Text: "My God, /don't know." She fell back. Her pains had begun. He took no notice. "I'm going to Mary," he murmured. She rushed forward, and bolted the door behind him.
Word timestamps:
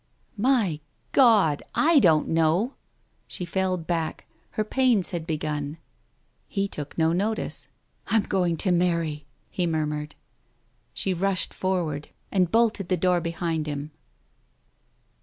"My 0.39 0.79
God, 1.11 1.61
/don't 1.75 2.25
know." 2.25 2.73
She 3.27 3.45
fell 3.45 3.77
back. 3.77 4.25
Her 4.53 4.63
pains 4.63 5.11
had 5.11 5.27
begun. 5.27 5.77
He 6.47 6.67
took 6.67 6.97
no 6.97 7.13
notice. 7.13 7.67
"I'm 8.07 8.23
going 8.23 8.57
to 8.65 8.71
Mary," 8.71 9.27
he 9.51 9.67
murmured. 9.67 10.15
She 10.95 11.13
rushed 11.13 11.53
forward, 11.53 12.09
and 12.31 12.49
bolted 12.51 12.89
the 12.89 12.97
door 12.97 13.21
behind 13.21 13.67
him. 13.67 13.91